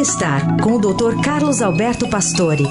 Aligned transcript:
Bem-estar 0.00 0.56
com 0.62 0.76
o 0.76 0.78
Dr. 0.78 1.20
Carlos 1.22 1.60
Alberto 1.60 2.08
Pastore. 2.08 2.64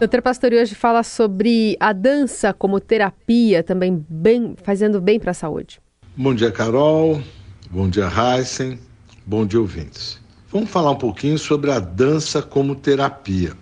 Doutor 0.00 0.22
Pastore 0.22 0.56
hoje 0.56 0.74
fala 0.74 1.04
sobre 1.04 1.76
a 1.78 1.92
dança 1.92 2.52
como 2.52 2.80
terapia, 2.80 3.62
também 3.62 4.04
bem, 4.10 4.56
fazendo 4.64 5.00
bem 5.00 5.20
para 5.20 5.30
a 5.30 5.34
saúde. 5.34 5.80
Bom 6.16 6.34
dia, 6.34 6.50
Carol. 6.50 7.22
Bom 7.70 7.88
dia, 7.88 8.08
Heisen. 8.08 8.80
Bom 9.24 9.46
dia, 9.46 9.60
ouvintes. 9.60 10.18
Vamos 10.50 10.68
falar 10.68 10.90
um 10.90 10.98
pouquinho 10.98 11.38
sobre 11.38 11.70
a 11.70 11.78
dança 11.78 12.42
como 12.42 12.74
terapia. 12.74 13.52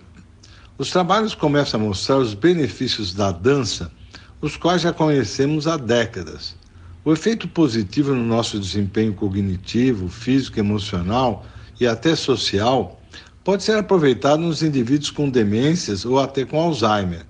Os 0.75 0.89
trabalhos 0.89 1.35
começam 1.35 1.79
a 1.79 1.83
mostrar 1.83 2.17
os 2.17 2.33
benefícios 2.33 3.13
da 3.13 3.31
dança, 3.31 3.91
os 4.41 4.57
quais 4.57 4.81
já 4.81 4.91
conhecemos 4.91 5.67
há 5.67 5.77
décadas. 5.77 6.55
O 7.07 7.13
efeito 7.13 7.47
positivo 7.47 8.13
no 8.13 8.25
nosso 8.25 8.59
desempenho 8.59 9.13
cognitivo, 9.13 10.09
físico, 10.09 10.59
emocional 10.59 11.45
e 11.79 11.87
até 11.87 12.13
social 12.17 12.99
pode 13.45 13.63
ser 13.63 13.77
aproveitado 13.77 14.41
nos 14.41 14.61
indivíduos 14.61 15.09
com 15.09 15.29
demências 15.29 16.03
ou 16.03 16.19
até 16.19 16.43
com 16.43 16.59
Alzheimer. 16.59 17.25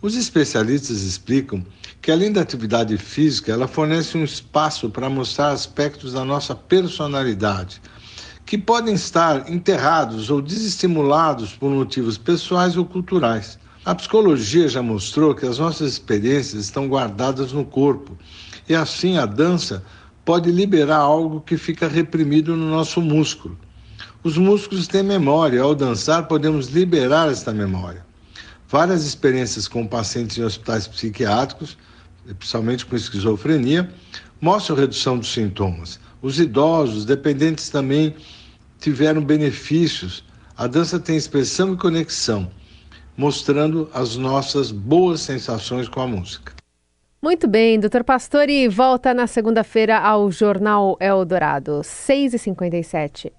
Os 0.00 0.14
especialistas 0.14 1.02
explicam 1.02 1.66
que 2.00 2.12
além 2.12 2.30
da 2.30 2.42
atividade 2.42 2.96
física, 2.96 3.50
ela 3.50 3.66
fornece 3.66 4.16
um 4.16 4.22
espaço 4.22 4.88
para 4.88 5.10
mostrar 5.10 5.48
aspectos 5.48 6.12
da 6.12 6.24
nossa 6.24 6.54
personalidade, 6.54 7.82
que 8.46 8.56
podem 8.56 8.94
estar 8.94 9.50
enterrados 9.50 10.30
ou 10.30 10.40
desestimulados 10.40 11.56
por 11.56 11.72
motivos 11.72 12.16
pessoais 12.16 12.76
ou 12.76 12.84
culturais. 12.84 13.58
A 13.84 13.96
psicologia 13.96 14.68
já 14.68 14.80
mostrou 14.80 15.34
que 15.34 15.44
as 15.44 15.58
nossas 15.58 15.94
experiências 15.94 16.66
estão 16.66 16.86
guardadas 16.86 17.52
no 17.52 17.64
corpo 17.64 18.16
e 18.68 18.74
assim 18.74 19.16
a 19.16 19.24
dança 19.24 19.82
pode 20.24 20.50
liberar 20.50 20.98
algo 20.98 21.40
que 21.40 21.56
fica 21.56 21.88
reprimido 21.88 22.54
no 22.54 22.68
nosso 22.68 23.00
músculo. 23.00 23.58
Os 24.22 24.36
músculos 24.36 24.86
têm 24.86 25.02
memória, 25.02 25.62
ao 25.62 25.74
dançar 25.74 26.28
podemos 26.28 26.68
liberar 26.68 27.30
esta 27.30 27.52
memória. 27.52 28.04
Várias 28.68 29.06
experiências 29.06 29.66
com 29.66 29.86
pacientes 29.86 30.36
em 30.36 30.42
hospitais 30.42 30.86
psiquiátricos, 30.86 31.78
principalmente 32.38 32.84
com 32.84 32.94
esquizofrenia, 32.94 33.90
mostram 34.40 34.76
redução 34.76 35.18
dos 35.18 35.32
sintomas. 35.32 35.98
Os 36.20 36.38
idosos, 36.38 37.06
dependentes 37.06 37.70
também 37.70 38.14
tiveram 38.78 39.24
benefícios. 39.24 40.24
A 40.56 40.66
dança 40.66 40.98
tem 40.98 41.16
expressão 41.16 41.72
e 41.72 41.76
conexão, 41.76 42.50
mostrando 43.16 43.88
as 43.94 44.16
nossas 44.16 44.70
boas 44.70 45.22
sensações 45.22 45.88
com 45.88 46.02
a 46.02 46.06
música. 46.06 46.57
Muito 47.20 47.48
bem, 47.48 47.80
doutor 47.80 48.04
Pastore 48.04 48.68
volta 48.68 49.12
na 49.12 49.26
segunda-feira 49.26 49.98
ao 49.98 50.30
Jornal 50.30 50.96
Eldorado, 51.00 51.80
6h57. 51.80 53.32